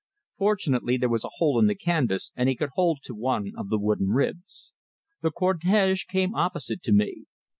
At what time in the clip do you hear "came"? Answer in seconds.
6.09-6.33